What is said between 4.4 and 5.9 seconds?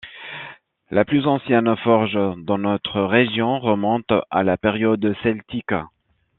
la période celtique.